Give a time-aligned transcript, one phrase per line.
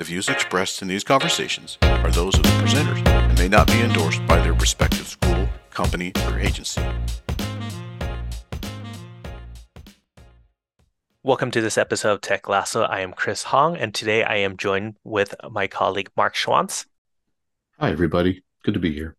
[0.00, 3.82] The views expressed in these conversations are those of the presenters and may not be
[3.82, 6.80] endorsed by their respective school, company, or agency.
[11.22, 12.84] Welcome to this episode of Tech Lasso.
[12.84, 16.86] I am Chris Hong, and today I am joined with my colleague Mark Schwantz.
[17.78, 18.42] Hi, everybody.
[18.64, 19.16] Good to be here.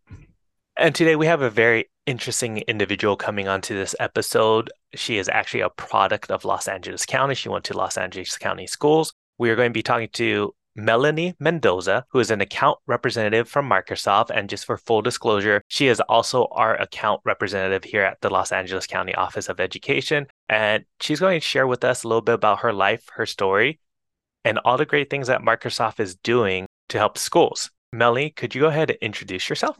[0.77, 4.71] And today we have a very interesting individual coming onto this episode.
[4.95, 7.35] She is actually a product of Los Angeles County.
[7.35, 9.13] She went to Los Angeles County schools.
[9.37, 13.69] We are going to be talking to Melanie Mendoza, who is an account representative from
[13.69, 14.29] Microsoft.
[14.29, 18.51] And just for full disclosure, she is also our account representative here at the Los
[18.51, 20.27] Angeles County Office of Education.
[20.49, 23.79] And she's going to share with us a little bit about her life, her story,
[24.45, 27.69] and all the great things that Microsoft is doing to help schools.
[27.93, 29.77] Melanie, could you go ahead and introduce yourself?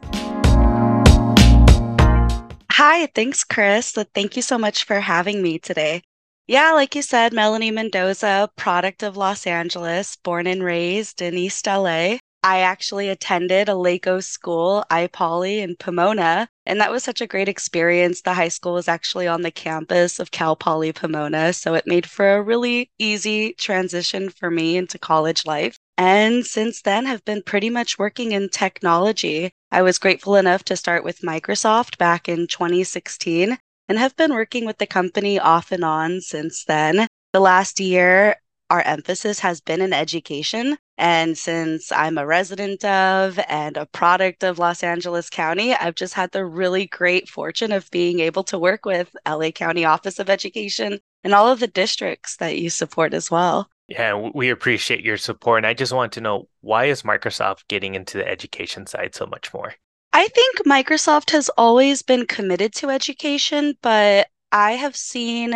[2.71, 3.95] Hi, thanks, Chris.
[4.13, 6.01] Thank you so much for having me today.
[6.47, 11.65] Yeah, like you said, Melanie Mendoza, product of Los Angeles, born and raised in East
[11.65, 12.17] LA.
[12.43, 17.47] I actually attended a LACOE school, iPoly in Pomona, and that was such a great
[17.47, 18.21] experience.
[18.21, 22.09] The high school was actually on the campus of Cal Poly Pomona, so it made
[22.09, 25.77] for a really easy transition for me into college life.
[25.97, 29.51] And since then, have been pretty much working in technology.
[29.71, 33.57] I was grateful enough to start with Microsoft back in 2016
[33.91, 37.05] and have been working with the company off and on since then.
[37.33, 38.37] The last year,
[38.69, 40.77] our emphasis has been in education.
[40.97, 46.13] And since I'm a resident of and a product of Los Angeles County, I've just
[46.13, 50.29] had the really great fortune of being able to work with LA County Office of
[50.29, 53.69] Education and all of the districts that you support as well.
[53.89, 55.57] Yeah, we appreciate your support.
[55.57, 59.25] And I just want to know why is Microsoft getting into the education side so
[59.25, 59.73] much more?
[60.13, 65.53] I think Microsoft has always been committed to education, but I have seen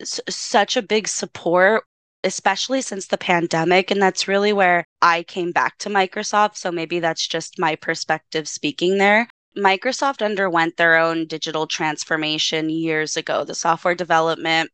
[0.00, 1.84] s- such a big support,
[2.24, 3.90] especially since the pandemic.
[3.90, 6.56] And that's really where I came back to Microsoft.
[6.56, 9.28] So maybe that's just my perspective speaking there.
[9.56, 13.44] Microsoft underwent their own digital transformation years ago.
[13.44, 14.70] The software development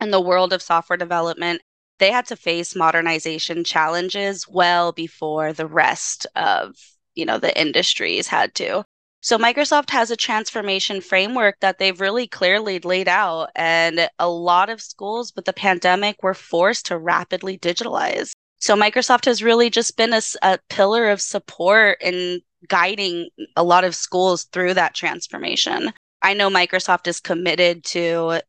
[0.00, 1.62] and the world of software development
[1.98, 6.74] they had to face modernization challenges well before the rest of
[7.20, 8.84] you know the industries had to.
[9.22, 14.70] So microsoft has a transformation framework that they've really clearly laid out and a lot
[14.70, 18.32] of schools with the pandemic were forced to rapidly digitalize.
[18.60, 23.84] So microsoft has really just been a, a pillar of support in guiding a lot
[23.84, 25.92] of schools through that transformation.
[26.22, 28.40] I know microsoft is committed to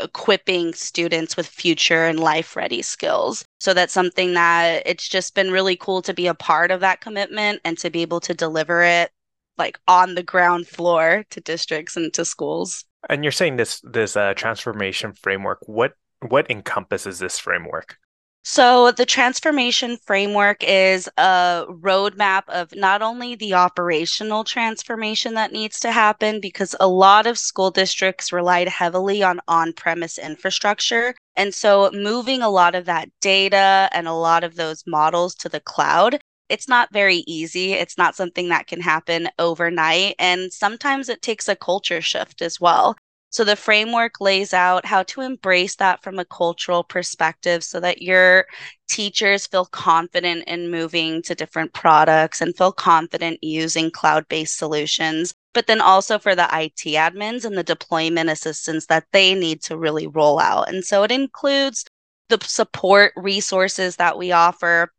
[0.00, 3.44] equipping students with future and life ready skills.
[3.60, 7.00] So that's something that it's just been really cool to be a part of that
[7.00, 9.10] commitment and to be able to deliver it
[9.56, 12.84] like on the ground floor to districts and to schools.
[13.08, 15.58] And you're saying this this uh, transformation framework.
[15.66, 15.92] What
[16.28, 17.98] what encompasses this framework?
[18.46, 25.80] So, the transformation framework is a roadmap of not only the operational transformation that needs
[25.80, 31.14] to happen, because a lot of school districts relied heavily on on premise infrastructure.
[31.34, 35.48] And so, moving a lot of that data and a lot of those models to
[35.48, 37.72] the cloud, it's not very easy.
[37.72, 40.14] It's not something that can happen overnight.
[40.20, 42.94] And sometimes it takes a culture shift as well.
[43.34, 48.00] So the framework lays out how to embrace that from a cultural perspective so that
[48.00, 48.46] your
[48.88, 55.34] teachers feel confident in moving to different products and feel confident using cloud based solutions.
[55.52, 59.76] But then also for the IT admins and the deployment assistance that they need to
[59.76, 60.68] really roll out.
[60.68, 61.84] And so it includes
[62.28, 64.92] the support resources that we offer,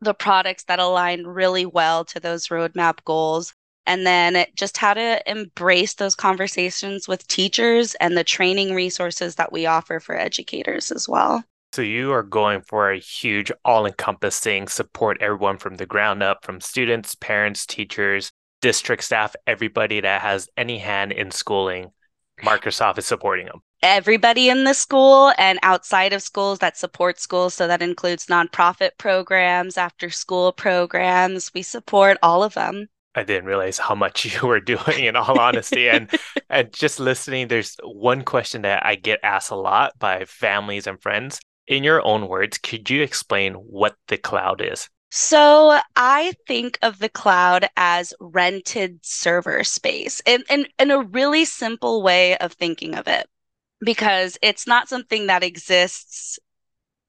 [0.00, 3.52] the products that align really well to those roadmap goals,
[3.86, 9.52] and then just how to embrace those conversations with teachers and the training resources that
[9.52, 11.42] we offer for educators as well.
[11.72, 16.60] So you are going for a huge all-encompassing support everyone from the ground up from
[16.60, 21.92] students, parents, teachers, district staff, everybody that has any hand in schooling.
[22.42, 23.60] Microsoft is supporting them.
[23.82, 27.54] Everybody in the school and outside of schools that support schools.
[27.54, 31.52] So that includes nonprofit programs, after school programs.
[31.54, 32.88] We support all of them.
[33.14, 35.88] I didn't realize how much you were doing in all honesty.
[35.88, 36.10] and
[36.50, 41.00] and just listening, there's one question that I get asked a lot by families and
[41.00, 41.40] friends.
[41.66, 44.88] In your own words, could you explain what the cloud is?
[45.12, 51.44] So I think of the cloud as rented server space in, in, in a really
[51.44, 53.28] simple way of thinking of it,
[53.80, 56.38] because it's not something that exists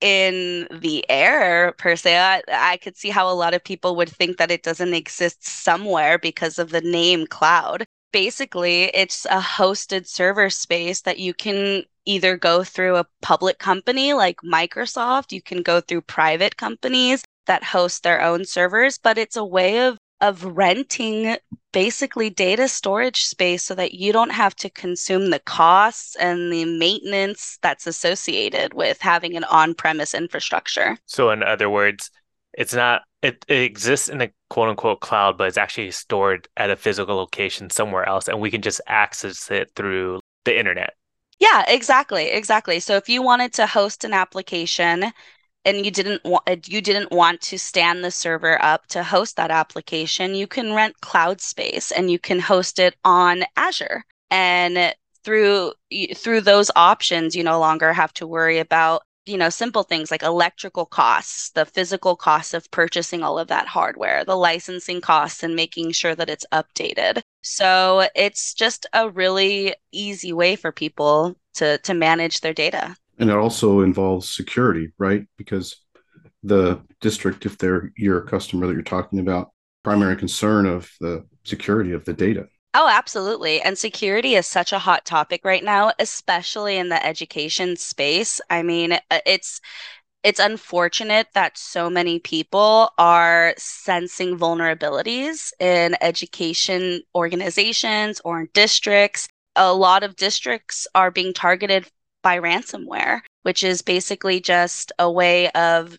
[0.02, 2.18] in the air per se.
[2.18, 5.46] I, I, could see how a lot of people would think that it doesn't exist
[5.46, 7.86] somewhere because of the name cloud.
[8.12, 14.14] Basically, it's a hosted server space that you can either go through a public company
[14.14, 19.36] like Microsoft, you can go through private companies, that host their own servers, but it's
[19.36, 21.38] a way of of renting
[21.72, 26.66] basically data storage space so that you don't have to consume the costs and the
[26.66, 30.98] maintenance that's associated with having an on-premise infrastructure.
[31.06, 32.12] So in other words,
[32.54, 36.70] it's not it, it exists in a quote unquote cloud, but it's actually stored at
[36.70, 40.96] a physical location somewhere else and we can just access it through the internet.
[41.40, 42.30] Yeah, exactly.
[42.30, 42.80] Exactly.
[42.80, 45.12] So if you wanted to host an application
[45.66, 49.36] and you didn't want uh, you didn't want to stand the server up to host
[49.38, 54.04] that application, you can rent cloud space and you can host it on Azure.
[54.30, 54.94] And
[55.24, 55.74] through
[56.16, 60.24] through those options, you no longer have to worry about you know simple things like
[60.24, 65.56] electrical costs the physical costs of purchasing all of that hardware the licensing costs and
[65.56, 71.78] making sure that it's updated so it's just a really easy way for people to
[71.80, 75.28] to manage their data and it also involves security, right?
[75.38, 75.78] Because
[76.44, 79.52] the district, if they're your customer that you're talking about,
[79.84, 82.48] primary concern of the security of the data.
[82.74, 83.62] Oh, absolutely.
[83.62, 88.42] And security is such a hot topic right now, especially in the education space.
[88.50, 89.62] I mean, uh, it's
[90.24, 99.28] it's unfortunate that so many people are sensing vulnerabilities in education organizations or in districts.
[99.56, 101.90] A lot of districts are being targeted
[102.22, 105.98] by ransomware, which is basically just a way of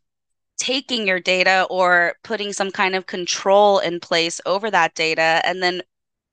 [0.58, 5.62] taking your data or putting some kind of control in place over that data and
[5.62, 5.82] then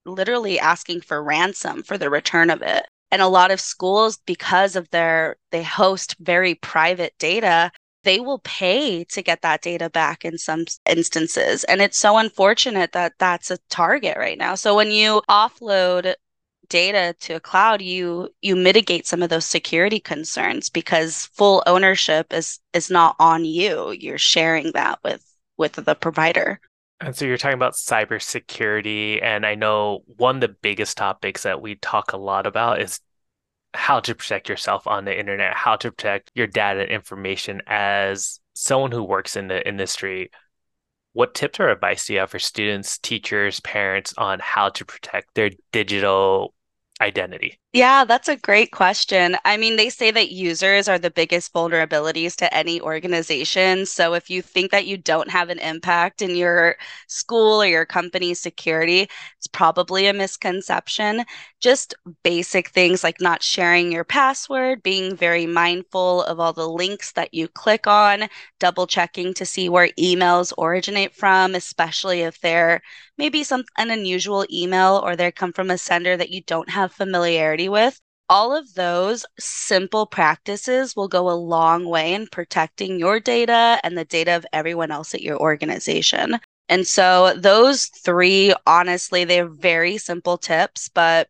[0.06, 2.86] literally asking for ransom for the return of it.
[3.12, 7.72] And a lot of schools because of their they host very private data,
[8.04, 11.64] they will pay to get that data back in some instances.
[11.64, 14.56] And it's so unfortunate that that's a target right now.
[14.56, 16.14] So when you offload
[16.70, 22.34] data to a cloud you you mitigate some of those security concerns because full ownership
[22.34, 23.92] is is not on you.
[23.92, 25.26] You're sharing that with
[25.58, 26.60] with the provider.
[27.02, 31.62] And so you're talking about cybersecurity and i know one of the biggest topics that
[31.62, 33.00] we talk a lot about is
[33.74, 38.42] how to protect yourself on the internet how to protect your data and information as
[38.60, 40.30] someone who works in the industry.
[41.14, 45.34] What tips or advice do you have for students, teachers, parents on how to protect
[45.34, 46.54] their digital
[47.02, 47.60] identity?
[47.72, 49.38] Yeah, that's a great question.
[49.46, 53.86] I mean, they say that users are the biggest vulnerabilities to any organization.
[53.86, 57.86] So if you think that you don't have an impact in your school or your
[57.86, 59.08] company's security,
[59.38, 61.26] it's probably a misconception.
[61.60, 61.94] Just
[62.24, 67.36] basic things like not sharing your password, being very mindful of all the links that
[67.36, 68.28] you click on,
[68.60, 72.82] double checking to see where emails originate from, especially if they're
[73.18, 76.89] maybe some an unusual email or they come from a sender that you don't have
[76.90, 78.00] familiarity with,
[78.30, 83.98] all of those simple practices will go a long way in protecting your data and
[83.98, 86.40] the data of everyone else at your organization.
[86.70, 91.28] And so, those three, honestly, they're very simple tips, but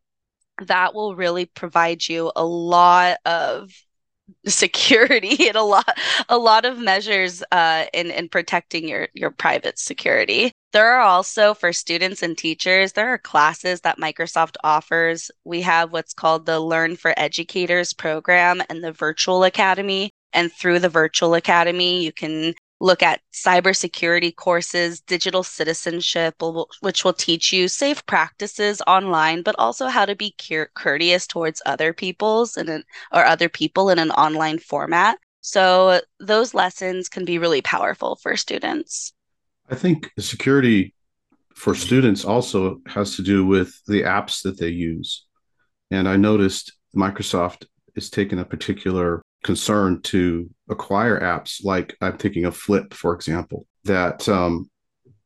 [0.65, 3.71] that will really provide you a lot of
[4.46, 5.98] security and a lot
[6.30, 10.52] a lot of measures uh, in in protecting your your private security.
[10.72, 15.31] There are also for students and teachers, there are classes that Microsoft offers.
[15.44, 20.12] We have what's called the Learn for Educators program and the Virtual Academy.
[20.31, 26.36] And through the Virtual Academy, you can look at cybersecurity courses, digital citizenship,
[26.81, 30.36] which will teach you safe practices online, but also how to be
[30.76, 32.69] courteous towards other people's and
[33.12, 35.18] or other people in an online format.
[35.42, 39.14] So those lessons can be really powerful for students.
[39.69, 40.94] I think security
[41.56, 45.26] for students also has to do with the apps that they use.
[45.92, 52.45] And I noticed Microsoft is taking a particular concern to acquire apps like I'm thinking
[52.45, 54.69] of Flip, for example, that um,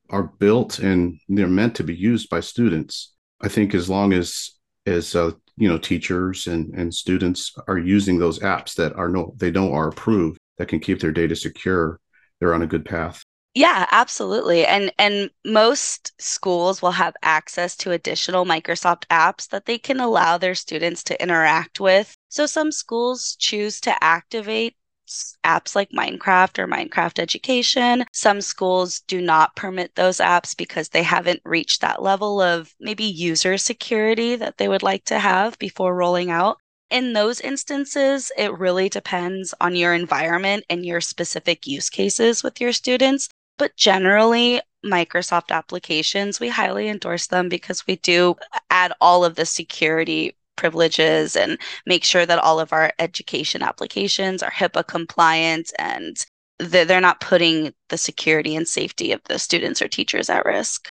[0.09, 3.13] are built and they're meant to be used by students.
[3.41, 4.51] I think as long as
[4.85, 9.33] as uh, you know teachers and and students are using those apps that are no
[9.37, 11.99] they don't are approved that can keep their data secure,
[12.39, 13.23] they're on a good path.
[13.55, 14.65] Yeah, absolutely.
[14.65, 20.37] And and most schools will have access to additional Microsoft apps that they can allow
[20.37, 22.15] their students to interact with.
[22.29, 24.75] So some schools choose to activate
[25.43, 28.05] apps like Minecraft or Minecraft Education.
[28.11, 33.03] Some schools do not permit those apps because they haven't reached that level of maybe
[33.03, 36.57] user security that they would like to have before rolling out.
[36.89, 42.61] In those instances, it really depends on your environment and your specific use cases with
[42.61, 43.29] your students.
[43.57, 48.35] But generally, Microsoft applications, we highly endorse them because we do
[48.69, 54.43] add all of the security privileges and make sure that all of our education applications
[54.43, 56.25] are HIPAA compliant and
[56.59, 60.89] they're not putting the security and safety of the students or teachers at risk.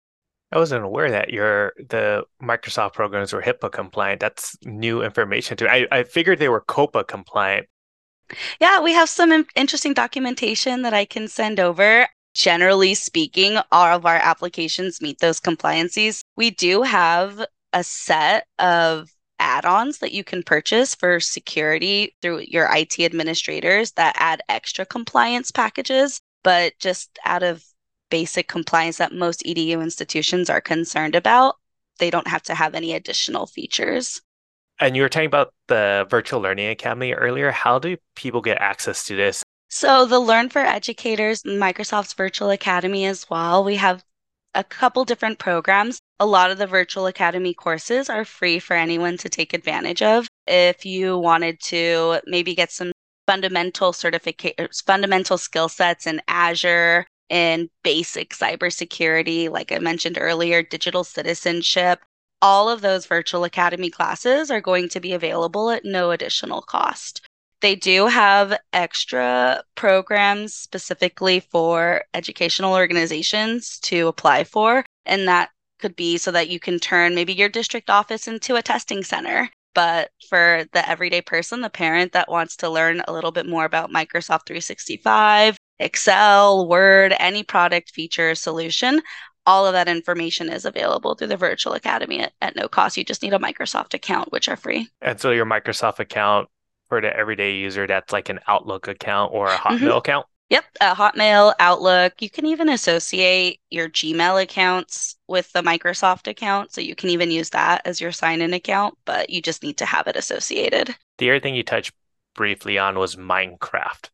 [0.52, 4.20] I wasn't aware that your the Microsoft programs were HIPAA compliant.
[4.20, 5.70] That's new information to me.
[5.70, 7.68] I, I figured they were COPPA compliant.
[8.60, 12.08] Yeah, we have some interesting documentation that I can send over.
[12.34, 16.24] Generally speaking, all of our applications meet those compliances.
[16.38, 19.10] We do have a set of
[19.42, 25.52] add-ons that you can purchase for security through your IT administrators that add extra compliance
[25.52, 27.66] packages, but just out of
[28.10, 31.56] basic compliance that most EDU institutions are concerned about,
[31.98, 34.22] they don't have to have any additional features.
[34.80, 37.52] And you were talking about the Virtual Learning Academy earlier.
[37.52, 39.44] How do people get access to this?
[39.70, 43.64] So, the Learn for Educators, Microsoft's Virtual Academy as well.
[43.64, 44.04] We have
[44.54, 46.00] a couple different programs.
[46.20, 50.28] A lot of the Virtual Academy courses are free for anyone to take advantage of.
[50.48, 52.92] If you wanted to maybe get some
[53.28, 60.62] fundamental certificate er, fundamental skill sets in Azure and basic cybersecurity, like I mentioned earlier,
[60.62, 62.00] digital citizenship,
[62.42, 67.22] all of those virtual academy classes are going to be available at no additional cost.
[67.62, 75.96] They do have extra programs specifically for educational organizations to apply for, and that could
[75.96, 79.50] be so that you can turn maybe your district office into a testing center.
[79.74, 83.66] But for the everyday person, the parent that wants to learn a little bit more
[83.66, 89.02] about Microsoft 365, Excel, Word, any product feature solution,
[89.46, 92.98] all of that information is available through the virtual academy at, at, no cost.
[92.98, 94.90] You just need a Microsoft account, which are free.
[95.02, 96.50] And so your Microsoft account
[96.92, 99.98] for the everyday user that's like an Outlook account or a Hotmail mm-hmm.
[99.98, 100.26] account?
[100.50, 102.22] Yep, a Hotmail, Outlook.
[102.22, 106.74] You can even associate your Gmail accounts with the Microsoft account.
[106.74, 109.78] So you can even use that as your sign in account, but you just need
[109.78, 110.94] to have it associated.
[111.18, 111.94] The other thing you touched
[112.36, 114.10] briefly on was Minecraft.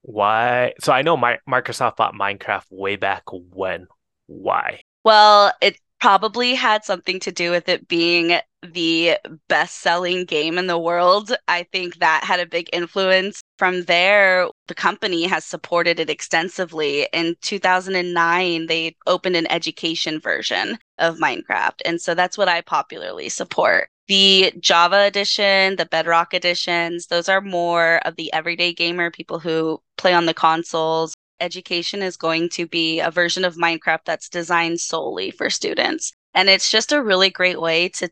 [0.00, 0.72] Why?
[0.80, 3.86] So I know my, Microsoft bought Minecraft way back when.
[4.28, 4.80] Why?
[5.04, 9.16] Well, it probably had something to do with it being the
[9.48, 11.32] best selling game in the world.
[11.46, 13.40] I think that had a big influence.
[13.56, 17.06] From there, the company has supported it extensively.
[17.12, 21.82] In 2009, they opened an education version of Minecraft.
[21.84, 23.88] And so that's what I popularly support.
[24.08, 29.80] The Java edition, the Bedrock editions, those are more of the everyday gamer, people who
[29.98, 34.80] play on the consoles, education is going to be a version of Minecraft that's designed
[34.80, 36.12] solely for students.
[36.34, 38.08] And it's just a really great way to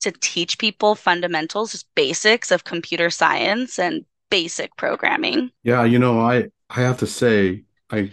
[0.00, 5.50] to teach people fundamentals, just basics of computer science and basic programming.
[5.62, 8.10] Yeah, you know, I I have to say I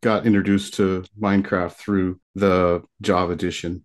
[0.00, 3.82] got introduced to Minecraft through the Java edition.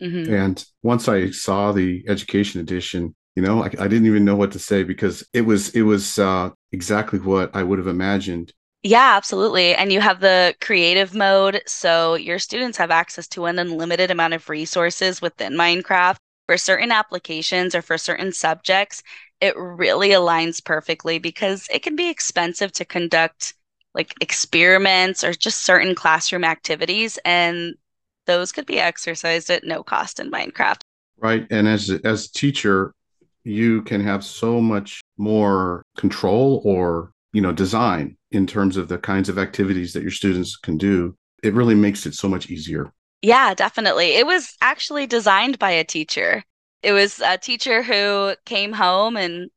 [0.00, 0.32] Mm-hmm.
[0.32, 4.52] And once I saw the education edition, you know, I, I, didn't even know what
[4.52, 8.52] to say because it was it was uh, exactly what I would have imagined
[8.82, 9.74] yeah, absolutely.
[9.74, 11.62] And you have the creative mode.
[11.66, 16.16] So your students have access to an unlimited amount of resources within Minecraft.
[16.46, 19.04] For certain applications or for certain subjects,
[19.40, 23.54] it really aligns perfectly because it can be expensive to conduct
[23.94, 27.20] like experiments or just certain classroom activities.
[27.24, 27.74] And
[28.26, 30.80] those could be exercised at no cost in Minecraft.
[31.18, 31.46] Right.
[31.50, 32.94] And as, as a teacher,
[33.44, 38.98] you can have so much more control or you know design in terms of the
[38.98, 42.92] kinds of activities that your students can do it really makes it so much easier
[43.22, 46.42] yeah definitely it was actually designed by a teacher
[46.82, 49.50] it was a teacher who came home and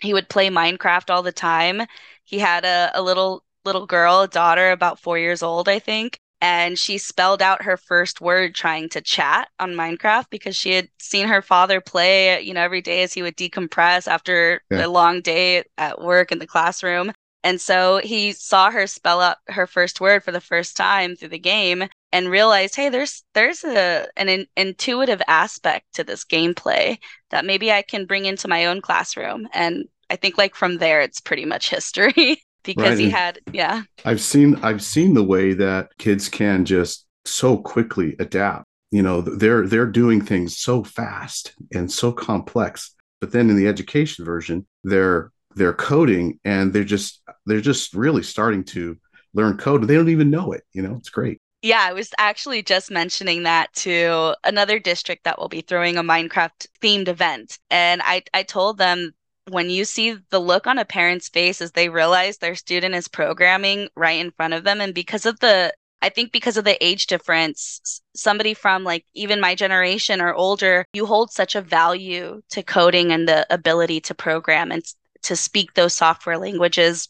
[0.00, 1.82] he would play minecraft all the time
[2.24, 6.18] he had a, a little little girl a daughter about four years old i think
[6.40, 10.88] and she spelled out her first word trying to chat on Minecraft because she had
[10.98, 14.84] seen her father play, you know, every day as he would decompress after yeah.
[14.84, 17.12] a long day at work in the classroom.
[17.46, 21.28] And so he saw her spell out her first word for the first time through
[21.28, 26.98] the game and realized, hey, there's there's a an in, intuitive aspect to this gameplay
[27.30, 29.46] that maybe I can bring into my own classroom.
[29.54, 32.42] And I think like from there it's pretty much history.
[32.64, 32.98] because right.
[32.98, 38.16] he had yeah i've seen i've seen the way that kids can just so quickly
[38.18, 43.56] adapt you know they're they're doing things so fast and so complex but then in
[43.56, 48.96] the education version they're they're coding and they're just they're just really starting to
[49.34, 51.40] learn code and they don't even know it you know it's great.
[51.62, 56.04] Yeah i was actually just mentioning that to another district that will be throwing a
[56.04, 57.58] minecraft themed event.
[57.70, 59.12] And i i told them
[59.48, 63.08] when you see the look on a parent's face as they realize their student is
[63.08, 65.72] programming right in front of them and because of the
[66.02, 70.84] I think because of the age difference, somebody from like even my generation or older,
[70.92, 74.70] you hold such a value to coding and the ability to program.
[74.70, 74.84] And
[75.26, 77.08] to speak those software languages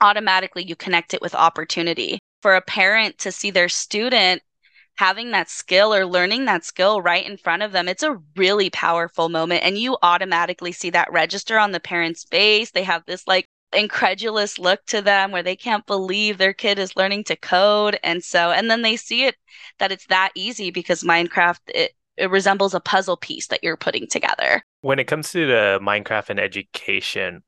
[0.00, 2.18] automatically you connect it with opportunity.
[2.42, 4.42] For a parent to see their student
[4.96, 8.70] having that skill or learning that skill right in front of them, it's a really
[8.70, 9.62] powerful moment.
[9.62, 12.70] And you automatically see that register on the parent's face.
[12.70, 16.96] They have this like incredulous look to them where they can't believe their kid is
[16.96, 17.98] learning to code.
[18.02, 19.36] And so, and then they see it
[19.78, 24.06] that it's that easy because Minecraft, it, it resembles a puzzle piece that you're putting
[24.06, 24.62] together.
[24.82, 27.42] When it comes to the Minecraft and education,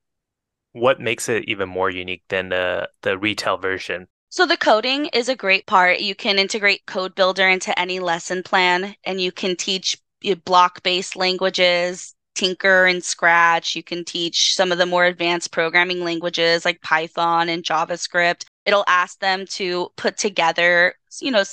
[0.73, 4.09] what makes it even more unique than the the retail version?
[4.31, 6.01] So the coding is a great part.
[6.01, 9.97] You can integrate code builder into any lesson plan and you can teach
[10.45, 13.75] block-based languages, Tynker and Scratch.
[13.75, 18.45] You can teach some of the more advanced programming languages like Python and JavaScript.
[18.67, 21.45] It'll ask them to put together, you know,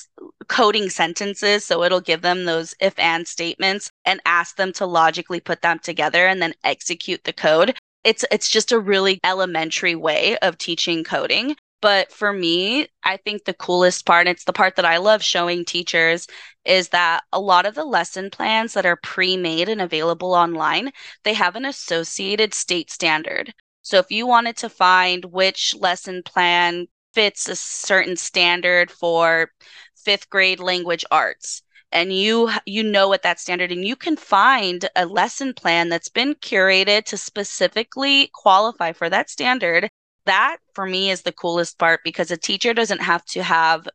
[0.50, 1.64] coding sentences.
[1.64, 5.80] So it'll give them those if and statements and ask them to logically put them
[5.80, 11.04] together and then execute the code it's it's just a really elementary way of teaching
[11.04, 11.56] coding.
[11.82, 15.22] But for me i think the coolest part and it's the part that i love
[15.24, 16.26] showing teachers
[16.66, 20.92] is that a lot of the lesson plans that are pre-made and available online
[21.24, 23.54] they have an associated state standard.
[23.84, 29.52] So if you wanted to find which lesson plan fits a certain standard for
[29.96, 31.62] fifth grade language arts
[31.96, 36.10] and you you know what that standard and you can find a lesson plan that's
[36.10, 39.90] been curated to specifically qualify for that standard.
[40.26, 43.88] That for me is the coolest part because a teacher doesn't have to have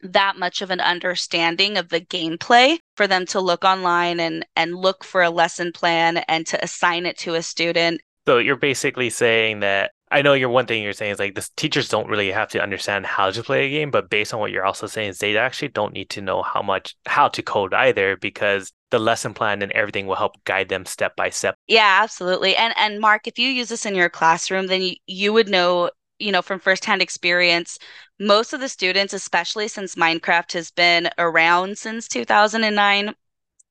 [0.00, 4.74] that much of an understanding of the gameplay for them to look online and and
[4.74, 8.00] look for a lesson plan and to assign it to a student.
[8.26, 11.48] So you're basically saying that I know you're one thing you're saying is like the
[11.56, 14.52] teachers don't really have to understand how to play a game, but based on what
[14.52, 17.74] you're also saying is they actually don't need to know how much how to code
[17.74, 21.56] either because the lesson plan and everything will help guide them step by step.
[21.66, 22.56] Yeah, absolutely.
[22.56, 25.90] And and Mark, if you use this in your classroom, then you, you would know,
[26.20, 27.78] you know, from firsthand experience,
[28.20, 33.12] most of the students, especially since Minecraft has been around since 2009,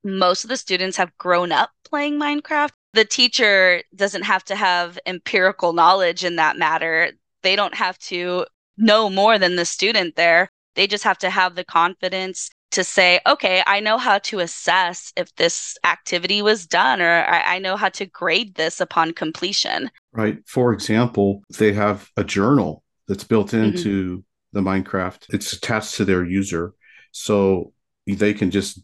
[0.03, 4.97] most of the students have grown up playing Minecraft the teacher doesn't have to have
[5.05, 7.11] empirical knowledge in that matter.
[7.43, 8.45] They don't have to
[8.77, 10.49] know more than the student there.
[10.75, 15.13] They just have to have the confidence to say, okay, I know how to assess
[15.15, 19.91] if this activity was done, or I, I, know how to grade this upon completion.
[20.11, 20.39] Right.
[20.45, 23.65] For example, they have a journal that's built mm-hmm.
[23.65, 24.19] into mm-hmm.
[24.51, 26.73] the Minecraft, it's attached to their user.
[27.11, 27.71] So
[28.07, 28.79] they can just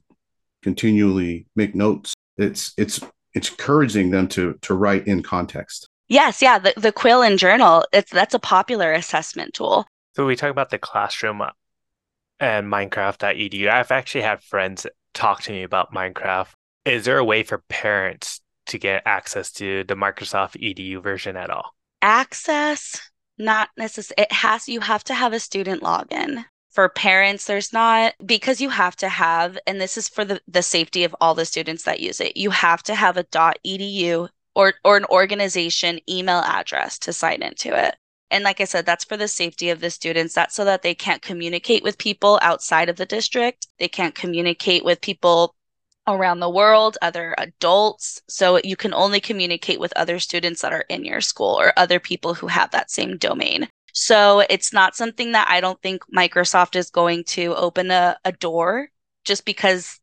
[0.61, 2.13] continually make notes.
[2.37, 5.87] It's it's it's encouraging them to to write in context.
[6.07, 9.85] Yes, yeah, the the quill and journal, it's that's a popular assessment tool.
[10.15, 11.51] So we talk about the classroom uh,
[12.39, 13.69] and Minecraft.edu.
[13.69, 16.49] I've actually had friends talk to me about Minecraft.
[16.85, 21.49] Is there a way for parents to get access to the Microsoft EDU version at
[21.49, 21.73] all?
[22.01, 22.99] Access,
[23.37, 24.23] not necessarily.
[24.23, 28.69] It has you have to have a student login for parents there's not because you
[28.69, 31.99] have to have and this is for the, the safety of all the students that
[31.99, 33.23] use it you have to have a.
[33.23, 37.95] edu or or an organization email address to sign into it.
[38.29, 40.95] And like i said that's for the safety of the students that's so that they
[40.95, 45.53] can't communicate with people outside of the district they can't communicate with people
[46.07, 50.85] around the world other adults so you can only communicate with other students that are
[50.89, 55.31] in your school or other people who have that same domain so it's not something
[55.33, 58.89] that I don't think Microsoft is going to open a, a door
[59.23, 59.99] just because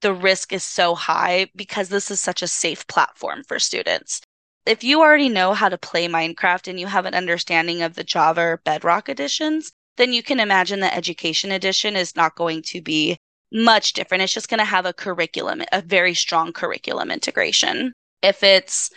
[0.00, 4.20] the risk is so high because this is such a safe platform for students.
[4.66, 8.04] If you already know how to play Minecraft and you have an understanding of the
[8.04, 12.80] Java or Bedrock editions, then you can imagine the education edition is not going to
[12.80, 13.16] be
[13.52, 14.22] much different.
[14.22, 17.92] It's just going to have a curriculum, a very strong curriculum integration.
[18.22, 18.90] If it's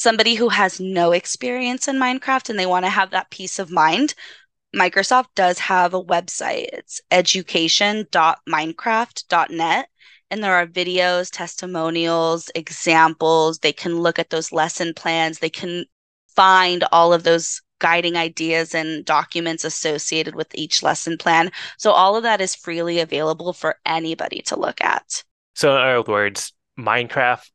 [0.00, 3.70] somebody who has no experience in Minecraft and they want to have that peace of
[3.70, 4.14] mind,
[4.74, 6.68] Microsoft does have a website.
[6.72, 9.88] It's education.minecraft.net.
[10.32, 13.58] And there are videos, testimonials, examples.
[13.58, 15.40] They can look at those lesson plans.
[15.40, 15.84] They can
[16.34, 21.50] find all of those guiding ideas and documents associated with each lesson plan.
[21.78, 25.24] So all of that is freely available for anybody to look at.
[25.54, 27.50] So, in other words, Minecraft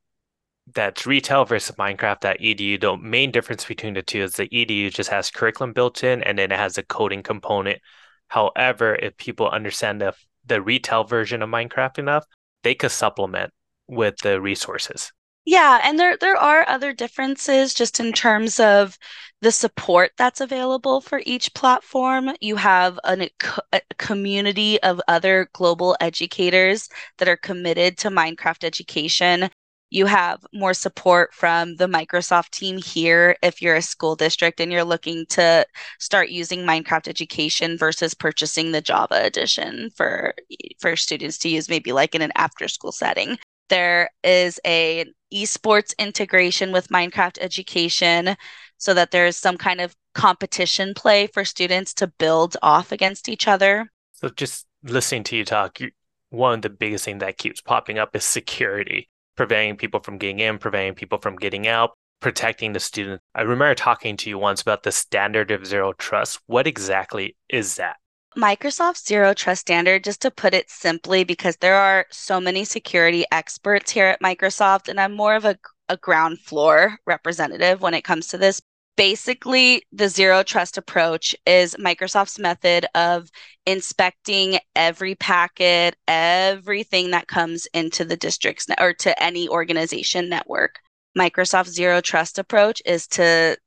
[0.73, 2.79] that's retail versus Minecraft that edu.
[2.79, 6.37] The main difference between the two is the edu just has curriculum built in and
[6.39, 7.79] then it has a coding component.
[8.27, 10.13] However, if people understand the
[10.47, 12.25] the retail version of Minecraft enough,
[12.63, 13.51] they could supplement
[13.87, 15.11] with the resources.
[15.45, 18.97] Yeah, and there there are other differences just in terms of
[19.41, 22.31] the support that's available for each platform.
[22.41, 23.27] You have an,
[23.71, 29.49] a community of other global educators that are committed to Minecraft education
[29.95, 34.69] you have more support from the Microsoft team here if you're a school district and
[34.69, 35.65] you're looking to
[35.99, 40.33] start using Minecraft education versus purchasing the Java edition for
[40.81, 43.37] for students to use maybe like in an after school setting.
[43.69, 48.35] There is a esports integration with Minecraft education
[48.77, 53.47] so that there's some kind of competition play for students to build off against each
[53.47, 53.89] other.
[54.11, 55.91] So just listening to you talk, you,
[56.31, 60.39] one of the biggest things that keeps popping up is security, preventing people from getting
[60.39, 63.21] in, preventing people from getting out, protecting the student.
[63.33, 66.39] I remember talking to you once about the standard of zero trust.
[66.47, 67.97] What exactly is that?
[68.37, 73.25] Microsoft Zero Trust Standard, just to put it simply, because there are so many security
[73.31, 78.03] experts here at Microsoft, and I'm more of a, a ground floor representative when it
[78.03, 78.61] comes to this
[78.95, 83.29] basically the zero trust approach is Microsoft's method of
[83.65, 90.79] inspecting every packet, everything that comes into the district's or to any organization network.
[91.17, 93.57] Microsoft's zero trust approach is to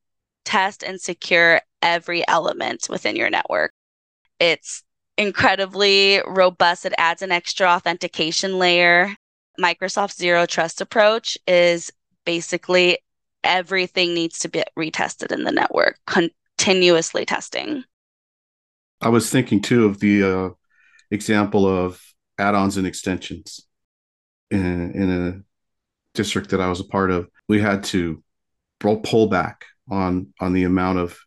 [0.44, 3.72] test and secure every element within your network.
[4.40, 4.82] It's
[5.16, 6.86] incredibly robust.
[6.86, 9.14] It adds an extra authentication layer.
[9.60, 11.90] Microsoft's zero trust approach is
[12.24, 12.98] basically
[13.44, 17.84] everything needs to be retested in the network, continuously testing.
[19.00, 20.48] I was thinking too of the uh,
[21.10, 22.00] example of
[22.38, 23.66] add-ons and extensions
[24.50, 25.42] in, in a
[26.14, 27.28] district that I was a part of.
[27.48, 28.22] We had to
[28.80, 31.18] pull back on on the amount of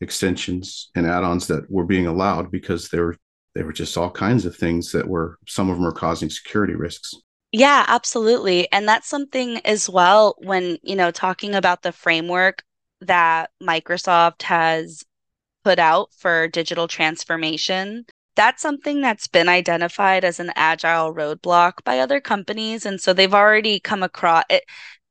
[0.00, 3.16] extensions and add-ons that were being allowed because there were
[3.54, 6.74] there were just all kinds of things that were some of them were causing security
[6.74, 7.14] risks.
[7.52, 8.70] Yeah, absolutely.
[8.72, 12.62] And that's something as well when, you know, talking about the framework
[13.00, 15.04] that Microsoft has
[15.64, 18.06] put out for digital transformation.
[18.36, 22.86] That's something that's been identified as an agile roadblock by other companies.
[22.86, 24.64] And so they've already come across it.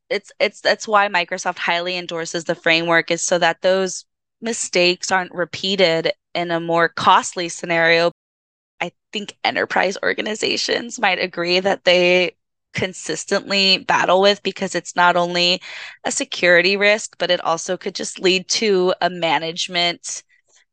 [0.10, 4.06] It's it's that's why Microsoft highly endorses the framework is so that those
[4.41, 8.12] mistakes aren't repeated in a more costly scenario
[9.12, 12.36] think enterprise organizations might agree that they
[12.74, 15.62] consistently battle with because it's not only
[16.04, 20.24] a security risk, but it also could just lead to a management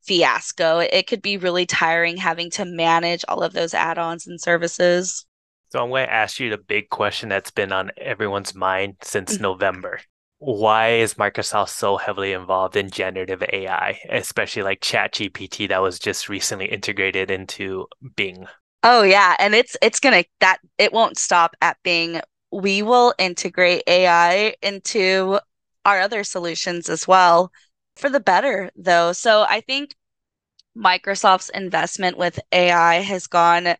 [0.02, 0.78] fiasco.
[0.78, 5.26] It could be really tiring having to manage all of those add ons and services.
[5.70, 9.34] So I'm going to ask you the big question that's been on everyone's mind since
[9.34, 9.42] mm-hmm.
[9.42, 10.00] November
[10.38, 16.28] why is Microsoft so heavily involved in generative AI, especially like ChatGPT that was just
[16.28, 18.46] recently integrated into Bing?
[18.82, 22.20] Oh yeah, and it's it's going to that it won't stop at Bing.
[22.52, 25.40] We will integrate AI into
[25.84, 27.50] our other solutions as well
[27.96, 29.12] for the better though.
[29.12, 29.94] So I think
[30.76, 33.76] Microsoft's investment with AI has gone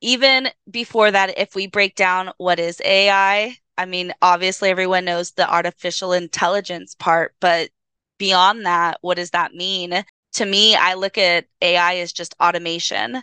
[0.00, 5.32] even before that if we break down what is AI, I mean, obviously everyone knows
[5.32, 7.70] the artificial intelligence part, but
[8.18, 10.04] beyond that, what does that mean?
[10.34, 13.22] To me, I look at AI as just automation.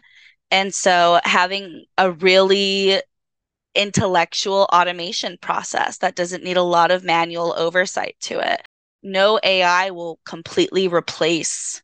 [0.52, 3.02] And so having a really
[3.76, 8.62] intellectual automation process that doesn't need a lot of manual oversight to it.
[9.02, 11.82] No AI will completely replace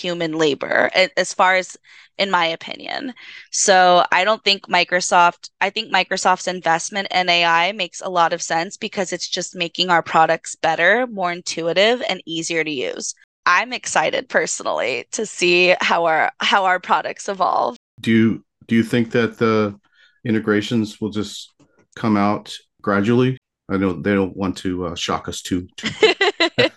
[0.00, 1.76] human labor as far as
[2.18, 3.14] in my opinion.
[3.50, 8.42] So I don't think Microsoft, I think Microsoft's investment in AI makes a lot of
[8.42, 13.14] sense because it's just making our products better, more intuitive and easier to use.
[13.46, 17.76] I'm excited personally to see how our how our products evolve.
[18.00, 19.78] Do you do you think that the
[20.24, 21.54] integrations will just
[21.96, 23.38] come out gradually?
[23.70, 25.68] I know they don't want to uh, shock us too.
[25.76, 25.88] too.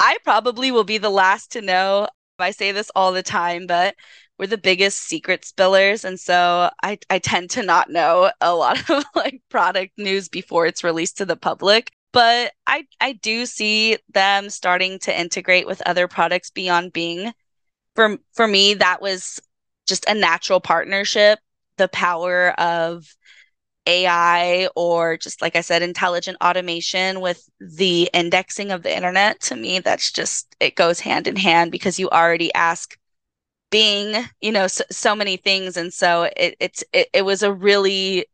[0.00, 2.08] I probably will be the last to know.
[2.38, 3.94] I say this all the time, but
[4.38, 6.04] we're the biggest secret spillers.
[6.04, 10.66] And so I, I tend to not know a lot of like product news before
[10.66, 11.92] it's released to the public.
[12.12, 17.32] But I, I do see them starting to integrate with other products beyond Bing.
[17.96, 19.40] For, for me, that was
[19.86, 21.38] just a natural partnership.
[21.76, 23.04] The power of
[23.86, 29.56] AI or just like I said, intelligent automation with the indexing of the internet, to
[29.56, 32.96] me, that's just, it goes hand in hand because you already ask
[33.70, 35.76] Bing, you know, so, so many things.
[35.76, 38.26] And so it, it's, it, it was a really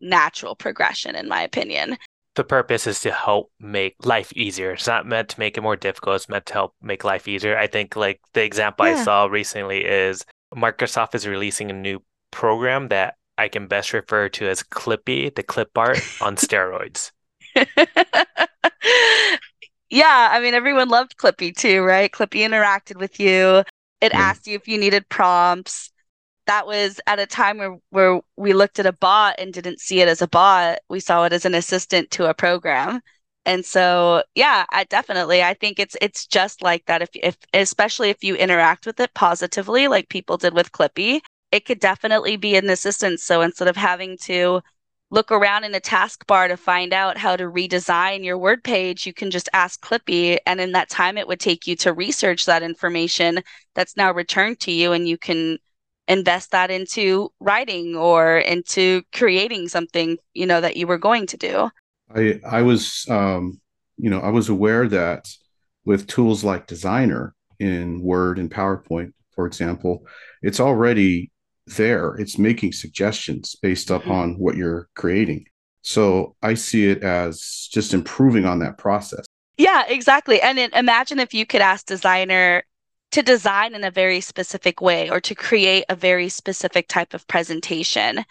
[0.00, 1.96] natural progression, in my opinion.
[2.34, 4.72] The purpose is to help make life easier.
[4.72, 6.16] It's not meant to make it more difficult.
[6.16, 7.56] It's meant to help make life easier.
[7.58, 8.92] I think like the example yeah.
[8.92, 12.00] I saw recently is Microsoft is releasing a new
[12.30, 17.12] program that I can best refer to as Clippy, the clip art on steroids.
[19.90, 22.10] yeah, I mean, everyone loved Clippy too, right?
[22.12, 23.62] Clippy interacted with you.
[24.00, 24.20] It yeah.
[24.20, 25.90] asked you if you needed prompts.
[26.46, 30.00] that was at a time where, where we looked at a bot and didn't see
[30.00, 30.78] it as a bot.
[30.88, 33.00] We saw it as an assistant to a program.
[33.46, 38.10] And so, yeah, I definitely I think it's it's just like that if if especially
[38.10, 42.56] if you interact with it positively like people did with Clippy, it could definitely be
[42.56, 43.24] an assistance.
[43.24, 44.60] So instead of having to
[45.10, 49.14] look around in a taskbar to find out how to redesign your word page, you
[49.14, 50.38] can just ask Clippy.
[50.46, 53.40] And in that time, it would take you to research that information
[53.74, 55.58] that's now returned to you, and you can
[56.08, 61.36] invest that into writing or into creating something you know that you were going to
[61.36, 61.70] do
[62.16, 63.60] i i was um
[63.98, 65.28] you know i was aware that
[65.84, 70.06] with tools like designer in word and powerpoint for example
[70.40, 71.30] it's already
[71.76, 72.14] there.
[72.16, 74.08] It's making suggestions based mm-hmm.
[74.08, 75.46] upon what you're creating.
[75.82, 79.24] So i see it as just improving on that process.
[79.56, 80.40] Yeah exactly.
[80.40, 82.62] And it, imagine if you could ask designer
[83.12, 87.26] to design in a very specific way or to create a very specific type of
[87.26, 88.24] presentation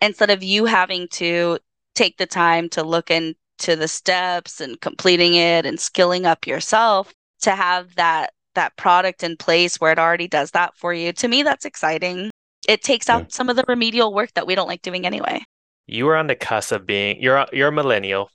[0.00, 1.58] instead of you having to
[1.94, 3.36] take the time to look into
[3.76, 9.36] the steps and completing it and skilling up yourself to have that that product in
[9.36, 11.12] place where it already does that for you.
[11.12, 12.30] To me that's exciting
[12.68, 13.28] it takes out yeah.
[13.30, 15.42] some of the remedial work that we don't like doing anyway
[15.86, 18.30] you are on the cusp of being you're you're a millennial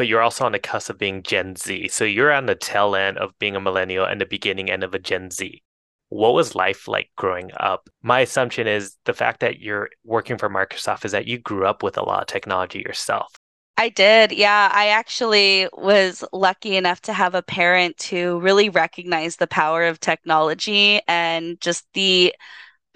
[0.00, 1.88] but you're also on the cusp of being Gen Z.
[1.88, 4.94] So you're on the tail end of being a millennial and the beginning end of
[4.94, 5.62] a Gen Z.
[6.08, 7.90] What was life like growing up?
[8.02, 11.82] My assumption is the fact that you're working for Microsoft is that you grew up
[11.82, 13.30] with a lot of technology yourself.
[13.76, 14.32] I did.
[14.32, 14.70] Yeah.
[14.72, 20.00] I actually was lucky enough to have a parent who really recognized the power of
[20.00, 22.34] technology and just the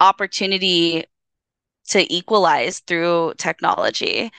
[0.05, 1.05] opportunity
[1.89, 4.31] to equalize through technology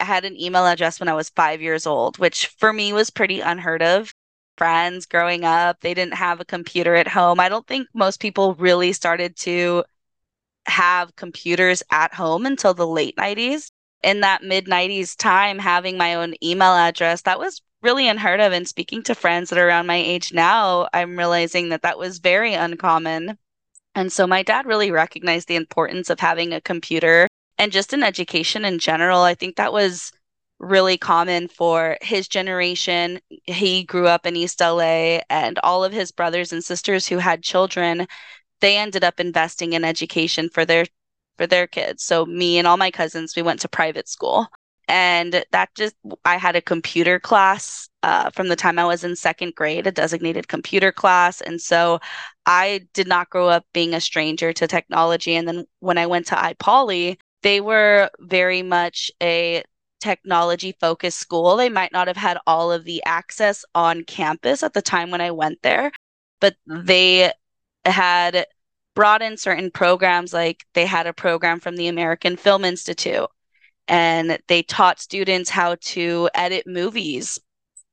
[0.00, 3.10] I had an email address when I was five years old, which for me was
[3.10, 4.14] pretty unheard of.
[4.56, 7.38] Friends growing up, they didn't have a computer at home.
[7.40, 9.84] I don't think most people really started to
[10.66, 13.70] have computers at home until the late 90s.
[14.02, 18.52] In that mid 90s time, having my own email address, that was really unheard of.
[18.52, 22.18] And speaking to friends that are around my age now, I'm realizing that that was
[22.18, 23.38] very uncommon.
[23.94, 27.26] And so my dad really recognized the importance of having a computer
[27.58, 29.20] and just in education in general.
[29.20, 30.12] I think that was
[30.58, 33.20] really common for his generation.
[33.44, 37.42] He grew up in East LA, and all of his brothers and sisters who had
[37.42, 38.06] children,
[38.60, 40.86] they ended up investing in education for their
[41.38, 42.04] for their kids.
[42.04, 44.46] So me and all my cousins, we went to private school.
[44.90, 49.14] And that just, I had a computer class uh, from the time I was in
[49.14, 51.40] second grade, a designated computer class.
[51.40, 52.00] And so
[52.44, 55.36] I did not grow up being a stranger to technology.
[55.36, 59.62] And then when I went to iPoly, they were very much a
[60.00, 61.56] technology focused school.
[61.56, 65.20] They might not have had all of the access on campus at the time when
[65.20, 65.92] I went there,
[66.40, 67.32] but they
[67.84, 68.44] had
[68.96, 73.28] brought in certain programs like they had a program from the American Film Institute
[73.90, 77.40] and they taught students how to edit movies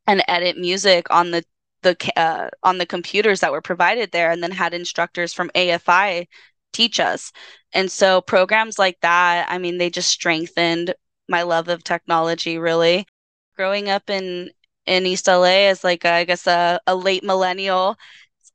[0.06, 1.44] and edit music on the
[1.82, 6.28] the uh, on the computers that were provided there and then had instructors from AFI
[6.74, 7.32] teach us.
[7.74, 10.94] And so programs like that, I mean, they just strengthened
[11.30, 13.06] my love of technology really.
[13.56, 14.52] Growing up in
[14.86, 17.98] in East LA as like a, I guess a, a late millennial,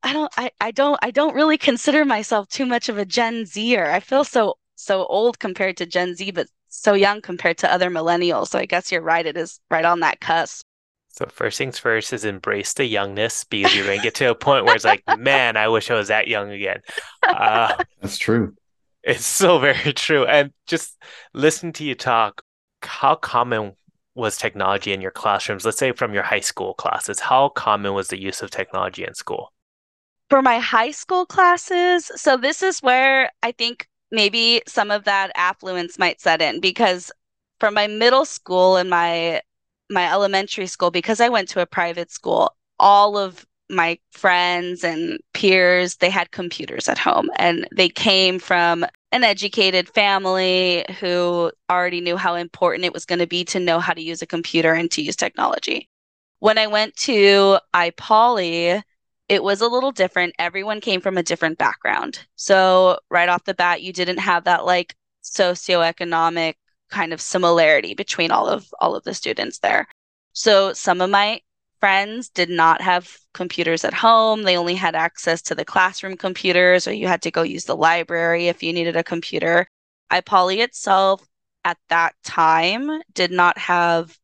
[0.03, 3.45] I don't I, I don't I don't really consider myself too much of a Gen
[3.45, 3.91] Zer.
[3.91, 7.89] I feel so so old compared to Gen Z, but so young compared to other
[7.89, 8.47] millennials.
[8.47, 9.25] So I guess you're right.
[9.25, 10.65] It is right on that cusp.
[11.09, 14.35] So first things first is embrace the youngness because you're going to get to a
[14.35, 16.81] point where it's like, man, I wish I was that young again.
[17.21, 18.55] Uh, That's true.
[19.03, 20.25] It's so very true.
[20.25, 20.97] And just
[21.33, 22.41] listen to you talk.
[22.81, 23.73] How common
[24.15, 25.65] was technology in your classrooms?
[25.65, 27.19] Let's say from your high school classes.
[27.19, 29.53] How common was the use of technology in school?
[30.29, 35.31] For my high school classes, so this is where I think maybe some of that
[35.35, 37.11] affluence might set in because
[37.59, 39.41] for my middle school and my
[39.89, 45.19] my elementary school, because I went to a private school, all of my friends and
[45.33, 52.01] peers, they had computers at home and they came from an educated family who already
[52.01, 54.73] knew how important it was going to be to know how to use a computer
[54.73, 55.89] and to use technology.
[56.39, 58.81] When I went to iPoly,
[59.33, 60.35] it was a little different.
[60.39, 62.25] Everyone came from a different background.
[62.35, 66.55] So, right off the bat, you didn't have that like socioeconomic
[66.89, 69.87] kind of similarity between all of all of the students there.
[70.33, 71.41] So some of my
[71.79, 74.43] friends did not have computers at home.
[74.43, 77.75] They only had access to the classroom computers, or you had to go use the
[77.75, 79.67] library if you needed a computer.
[80.11, 81.25] iPoly itself
[81.65, 84.17] at that time did not have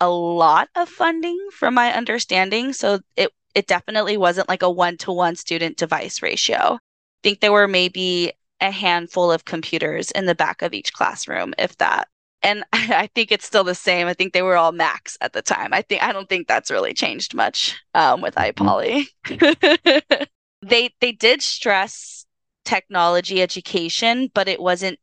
[0.00, 2.72] a lot of funding from my understanding.
[2.72, 6.74] So it it definitely wasn't like a one to one student device ratio.
[6.74, 6.78] I
[7.22, 11.76] think there were maybe a handful of computers in the back of each classroom, if
[11.78, 12.08] that.
[12.42, 14.06] And I think it's still the same.
[14.06, 15.72] I think they were all Macs at the time.
[15.72, 18.64] I think I don't think that's really changed much um, with mm-hmm.
[18.64, 20.26] iPoly.
[20.62, 22.26] they they did stress
[22.64, 24.98] technology education, but it wasn't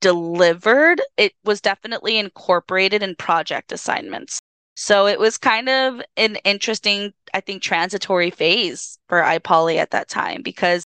[0.00, 1.00] delivered.
[1.16, 4.40] It was definitely incorporated in project assignments.
[4.74, 10.08] So it was kind of an interesting, I think, transitory phase for iPoly at that
[10.08, 10.84] time because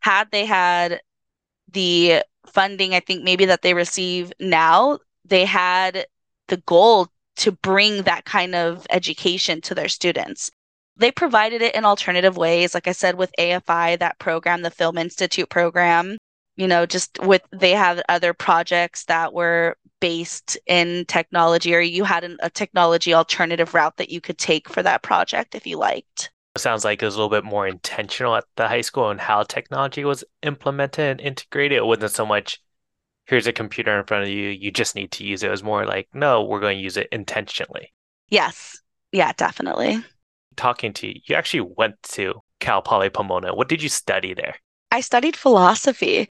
[0.00, 1.00] had they had
[1.72, 6.06] the funding, I think maybe that they receive now, they had
[6.48, 10.50] the goal to bring that kind of education to their students.
[10.96, 14.96] They provided it in alternative ways, like I said, with AFI, that program, the Film
[14.96, 16.16] Institute program,
[16.56, 22.04] you know, just with they have other projects that were based in technology, or you
[22.04, 25.78] had an, a technology alternative route that you could take for that project if you
[25.78, 26.30] liked.
[26.54, 29.20] It sounds like it was a little bit more intentional at the high school and
[29.20, 31.78] how technology was implemented and integrated.
[31.78, 32.60] It wasn't so much
[33.26, 35.48] here's a computer in front of you, you just need to use it.
[35.48, 37.92] It was more like, no, we're going to use it intentionally.
[38.28, 38.80] Yes.
[39.12, 40.04] Yeah, definitely.
[40.56, 43.54] Talking to you, you actually went to Cal Poly Pomona.
[43.54, 44.56] What did you study there?
[44.90, 46.28] I studied philosophy.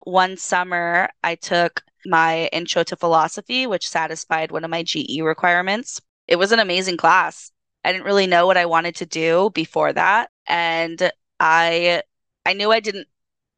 [0.00, 6.00] One summer, I took my intro to philosophy, which satisfied one of my GE requirements.
[6.26, 7.50] It was an amazing class.
[7.84, 12.02] I didn't really know what I wanted to do before that, and I
[12.44, 13.08] I knew I didn't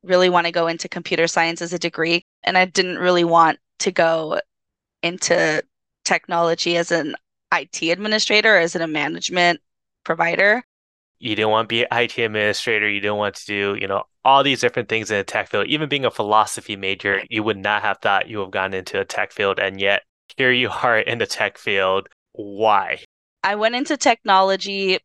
[0.03, 3.59] really want to go into computer science as a degree, and I didn't really want
[3.81, 4.40] to go
[5.03, 5.62] into
[6.05, 7.14] technology as an
[7.53, 9.61] IT administrator, as in a management
[10.05, 10.64] provider.
[11.20, 12.88] You didn't want to be an IT administrator.
[12.88, 15.66] You didn't want to do, you know, all these different things in a tech field.
[15.66, 19.00] Even being a philosophy major, you would not have thought you would have gone into
[19.00, 19.61] a tech field.
[19.61, 20.02] And yet
[20.37, 22.09] here you are in the tech field.
[22.33, 23.00] Why?
[23.44, 24.98] I went into technology.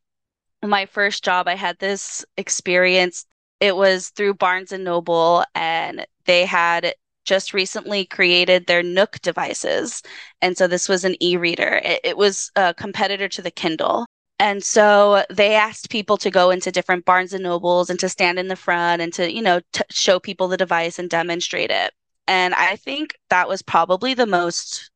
[0.63, 3.25] My first job, I had this experience.
[3.59, 6.93] It was through Barnes and Noble, and they had
[7.25, 10.01] just recently created their Nook devices.
[10.41, 14.04] And so this was an e reader, it, it, was a competitor to the Kindle.
[14.39, 18.37] And so they asked people to go into different Barnes and Nobles and to stand
[18.37, 21.93] in the front and to, you know, t- show people the device and demonstrate it.
[22.27, 24.91] And I think that was probably the most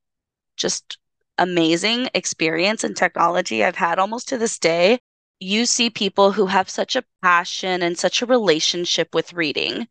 [0.57, 0.97] just
[1.37, 4.99] amazing experience in technology I've had almost to this day.
[5.39, 9.87] You see people who have such a passion and such a relationship with reading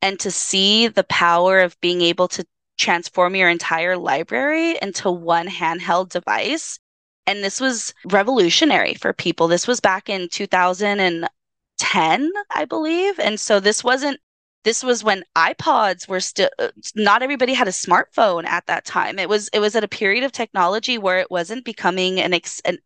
[0.00, 2.44] and to see the power of being able to
[2.78, 6.78] transform your entire library into one handheld device.
[7.26, 9.48] And this was revolutionary for people.
[9.48, 13.18] This was back in 2010, I believe.
[13.18, 14.18] And so this wasn't,
[14.64, 16.50] this was when iPods were still,
[16.94, 19.18] not everybody had a smartphone at that time.
[19.18, 22.60] It was, it was at a period of technology where it wasn't becoming an, ex,
[22.64, 22.78] an,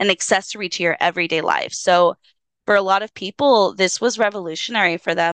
[0.00, 1.72] an accessory to your everyday life.
[1.72, 2.16] So
[2.66, 5.32] for a lot of people, this was revolutionary for them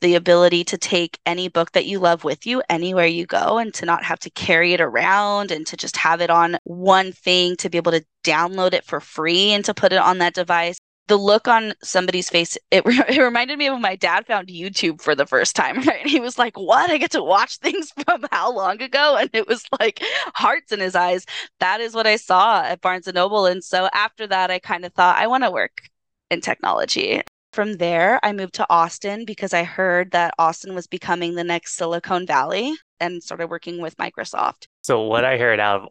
[0.00, 3.72] the ability to take any book that you love with you anywhere you go and
[3.74, 7.56] to not have to carry it around and to just have it on one thing
[7.56, 10.78] to be able to download it for free and to put it on that device.
[11.06, 15.00] The look on somebody's face, it, it reminded me of when my dad found YouTube
[15.00, 16.00] for the first time, right?
[16.00, 16.90] And he was like, What?
[16.90, 19.16] I get to watch things from how long ago?
[19.18, 20.02] And it was like
[20.34, 21.26] hearts in his eyes.
[21.60, 23.46] That is what I saw at Barnes and Noble.
[23.46, 25.82] And so after that, I kind of thought, I want to work
[26.30, 27.22] in technology.
[27.54, 31.76] From there, I moved to Austin because I heard that Austin was becoming the next
[31.76, 34.66] Silicon Valley and started working with Microsoft.
[34.82, 35.88] So what I heard out of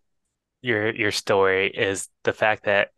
[0.62, 2.90] your your story is the fact that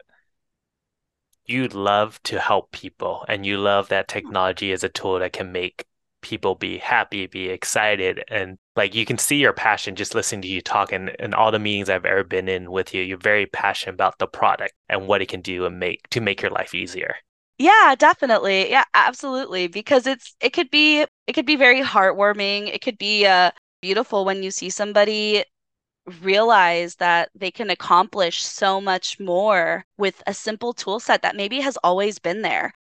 [1.46, 5.52] you love to help people and you love that technology as a tool that can
[5.52, 5.86] make
[6.24, 8.24] people be happy, be excited.
[8.30, 11.52] And like you can see your passion just listening to you talk and, and all
[11.52, 13.04] the meetings I've ever been in with you.
[13.04, 16.42] You're very passionate about the product and what it can do and make to make
[16.42, 17.14] your life easier.
[17.58, 18.70] Yeah, definitely.
[18.70, 19.68] Yeah, absolutely.
[19.68, 22.68] Because it's it could be it could be very heartwarming.
[22.74, 25.46] It could be uh beautiful when you see somebody
[26.22, 31.62] realize that they can accomplish so much more with a simple tool set that maybe
[31.62, 32.74] has always been there.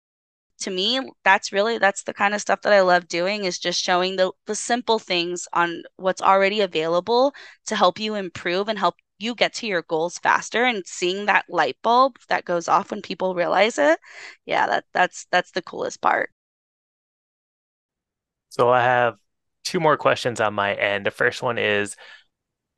[0.60, 3.82] To me, that's really that's the kind of stuff that I love doing is just
[3.84, 7.34] showing the the simple things on what's already available
[7.68, 11.46] to help you improve and help you get to your goals faster and seeing that
[11.50, 14.00] light bulb that goes off when people realize it
[14.46, 16.32] yeah that that's that's the coolest part.
[18.50, 19.16] So i have
[19.66, 21.06] two more questions on my end.
[21.06, 21.98] The first one is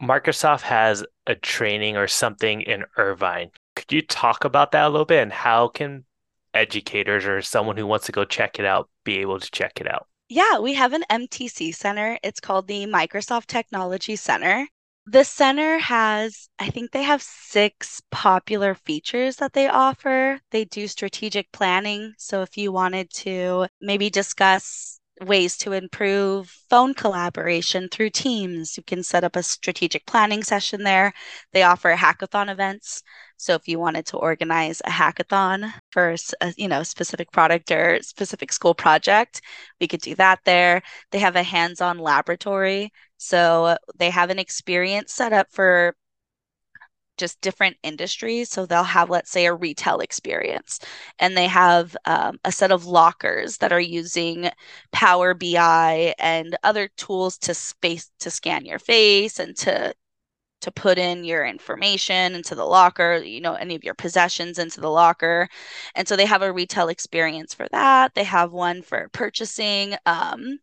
[0.01, 3.51] microsoft has a training or something in irvine.
[3.75, 6.05] Could you talk about that a little bit and how can
[6.53, 9.87] educators or someone who wants to go check it out be able to check it
[9.87, 10.07] out?
[10.29, 12.17] Yeah, we have an MTC center.
[12.23, 14.67] It's called the Microsoft Technology Center
[15.07, 20.39] the center has, I think they have six popular features that they offer.
[20.51, 22.13] They do strategic planning.
[22.17, 28.77] So if you wanted to maybe discuss ways to improve phone collaboration through Teams.
[28.77, 31.13] You can set up a strategic planning session there.
[31.53, 33.01] They offer hackathon events.
[33.37, 38.01] So if you wanted to organize a hackathon for a you know specific product or
[38.01, 39.41] specific school project,
[39.79, 40.81] we could do that there.
[41.11, 42.91] They have a hands-on laboratory.
[43.17, 45.95] So they have an experience set up for
[47.17, 48.49] just different industries.
[48.49, 50.79] So they'll have, let's say, a retail experience,
[51.19, 54.49] and they have um, a set of lockers that are using
[54.91, 59.93] Power BI and other tools to space to scan your face and to
[60.61, 64.81] to put in your information into the locker, you know, any of your possessions into
[64.81, 65.47] the locker.
[65.95, 68.15] And so they have a retail experience for that.
[68.15, 70.59] They have one for purchasing um,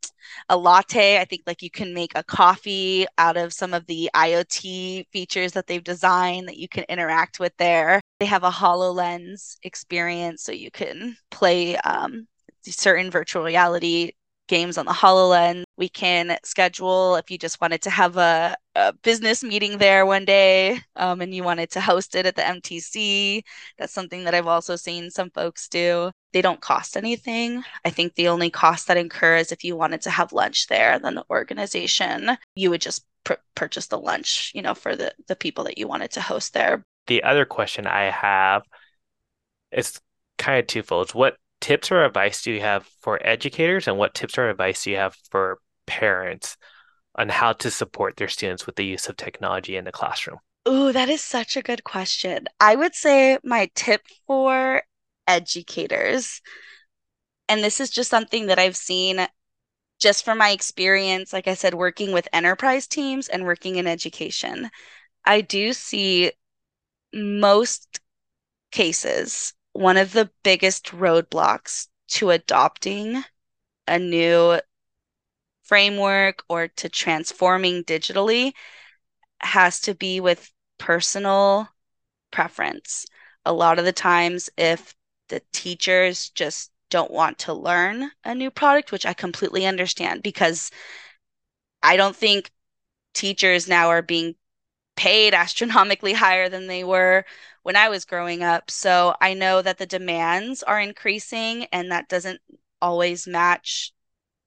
[0.48, 1.18] a latte.
[1.18, 5.52] I think like you can make a coffee out of some of the IoT features
[5.52, 8.00] that they've designed that you can interact with there.
[8.18, 12.26] They have a HoloLens experience so you can play um,
[12.62, 14.12] certain virtual reality
[14.48, 15.64] games on the HoloLens.
[15.76, 20.24] We can schedule if you just wanted to have a, a business meeting there one
[20.24, 23.42] day um, and you wanted to host it at the MTC.
[23.78, 26.10] That's something that I've also seen some folks do.
[26.32, 27.62] They don't cost anything.
[27.84, 31.14] I think the only cost that incurs if you wanted to have lunch there, then
[31.14, 35.64] the organization, you would just pr- purchase the lunch, you know, for the, the people
[35.64, 36.84] that you wanted to host there.
[37.06, 38.62] The other question I have
[39.72, 40.00] is
[40.38, 41.10] kind of twofold.
[41.14, 44.90] What tips or advice do you have for educators and what tips or advice do
[44.90, 46.58] you have for parents
[47.14, 50.36] on how to support their students with the use of technology in the classroom?
[50.66, 52.48] Oh, that is such a good question.
[52.60, 54.82] I would say my tip for
[55.26, 56.42] educators,
[57.48, 59.26] and this is just something that I've seen
[59.98, 64.68] just from my experience, like I said, working with enterprise teams and working in education.
[65.24, 66.32] I do see
[67.14, 68.00] most
[68.70, 73.22] cases one of the biggest roadblocks to adopting
[73.86, 74.58] a new
[75.64, 78.52] framework or to transforming digitally
[79.40, 81.68] has to be with personal
[82.30, 83.04] preference.
[83.44, 84.94] A lot of the times, if
[85.28, 90.70] the teachers just don't want to learn a new product, which I completely understand because
[91.82, 92.50] I don't think
[93.14, 94.36] teachers now are being
[94.96, 97.24] paid astronomically higher than they were
[97.64, 98.70] when I was growing up.
[98.70, 102.40] So I know that the demands are increasing and that doesn't
[102.80, 103.92] always match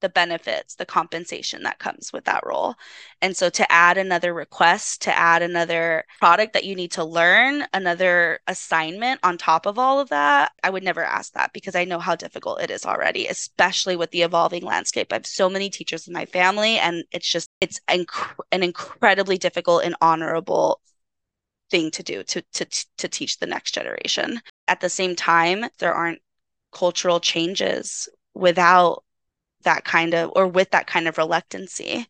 [0.01, 2.75] the benefits, the compensation that comes with that role.
[3.23, 7.65] And so to add another request, to add another product that you need to learn,
[7.73, 11.85] another assignment on top of all of that, I would never ask that because I
[11.85, 15.11] know how difficult it is already, especially with the evolving landscape.
[15.11, 19.39] I have so many teachers in my family and it's just it's inc- an incredibly
[19.39, 20.79] difficult and honorable
[21.69, 22.65] thing to do to to
[22.97, 24.41] to teach the next generation.
[24.67, 26.21] At the same time, there aren't
[26.71, 29.03] cultural changes without
[29.63, 32.07] that kind of or with that kind of reluctancy.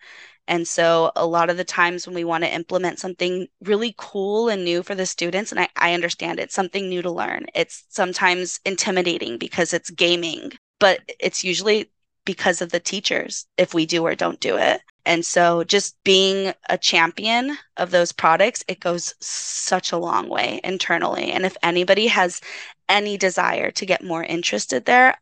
[0.47, 4.47] And so a lot of the times when we want to implement something really cool
[4.47, 7.84] and new for the students, and I, I understand it's something new to learn, it's
[7.89, 11.91] sometimes intimidating because it's gaming, but it's usually
[12.28, 14.82] because of the teachers if we do or don't do it.
[15.05, 20.59] And so just being a champion of those products, it goes such a long way
[20.65, 21.32] internally.
[21.32, 22.41] And if anybody has
[22.89, 25.15] any desire to get more interested there,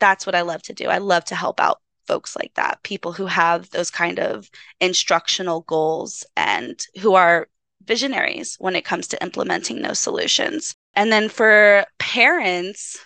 [0.00, 0.86] that's what I love to do.
[0.88, 4.50] I love to help out folks like that, people who have those kind of
[4.80, 7.48] instructional goals and who are
[7.84, 10.74] visionaries when it comes to implementing those solutions.
[10.94, 12.96] And then for parents,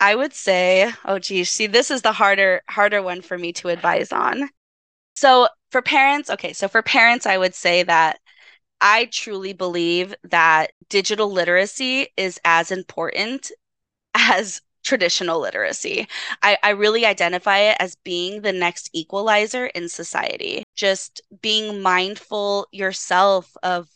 [0.00, 3.68] I would say, oh geez, see, this is the harder harder one for me to
[3.68, 4.50] advise on.
[5.16, 8.20] So for parents, okay, so for parents, I would say that
[8.80, 13.50] I truly believe that digital literacy is as important
[14.14, 16.06] as traditional literacy.
[16.42, 20.64] I, I really identify it as being the next equalizer in society.
[20.76, 23.88] Just being mindful yourself of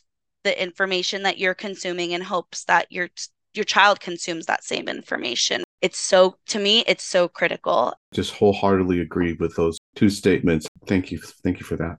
[0.44, 3.09] the information that you're consuming in hopes that your
[3.55, 5.64] your child consumes that same information.
[5.81, 7.95] It's so to me, it's so critical.
[8.12, 10.66] Just wholeheartedly agree with those two statements.
[10.87, 11.18] Thank you.
[11.18, 11.99] Thank you for that.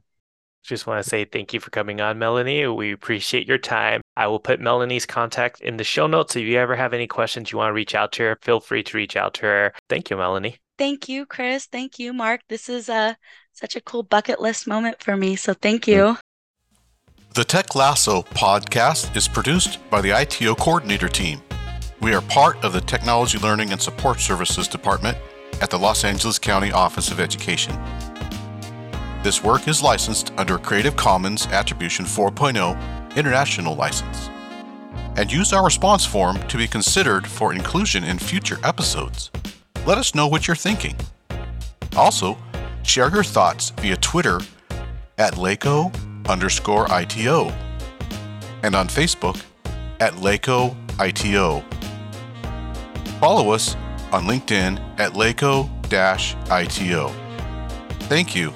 [0.64, 2.68] Just want to say thank you for coming on, Melanie.
[2.68, 4.02] We appreciate your time.
[4.18, 6.36] I will put Melanie's contact in the show notes.
[6.36, 8.84] If you ever have any questions you want to reach out to her, feel free
[8.84, 9.74] to reach out to her.
[9.90, 10.58] Thank you, Melanie.
[10.78, 11.66] Thank you, Chris.
[11.66, 12.42] Thank you, Mark.
[12.50, 13.14] This is a uh,
[13.54, 15.36] such a cool bucket list moment for me.
[15.36, 16.18] So thank you.
[17.34, 21.42] The Tech Lasso podcast is produced by the ITO coordinator team.
[22.02, 25.18] We are part of the Technology Learning and Support Services Department
[25.62, 27.78] at the Los Angeles County Office of Education.
[29.24, 34.30] This work is licensed under a Creative Commons Attribution 4.0 International License.
[35.18, 39.32] And use our response form to be considered for inclusion in future episodes.
[39.86, 40.96] Let us know what you're thinking.
[41.98, 42.38] Also,
[42.90, 44.40] Share your thoughts via Twitter
[45.20, 45.94] at LACOE
[46.28, 47.50] underscore ITO
[48.64, 49.40] and on Facebook
[50.00, 51.64] at LACOE ITO.
[53.20, 53.76] Follow us
[54.12, 55.70] on LinkedIn at LACOE
[56.50, 57.10] ITO.
[58.08, 58.54] Thank you